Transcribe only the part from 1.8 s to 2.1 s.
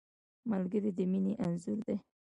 دی